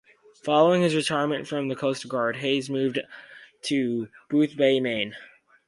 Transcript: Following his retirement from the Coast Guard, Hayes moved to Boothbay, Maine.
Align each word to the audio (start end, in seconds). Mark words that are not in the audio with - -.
Following 0.43 0.81
his 0.81 0.95
retirement 0.95 1.47
from 1.47 1.67
the 1.67 1.75
Coast 1.75 2.09
Guard, 2.09 2.37
Hayes 2.37 2.71
moved 2.71 2.99
to 3.65 4.07
Boothbay, 4.31 4.79
Maine. 4.81 5.15